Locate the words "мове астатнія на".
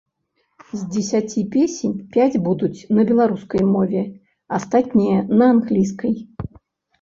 3.75-5.45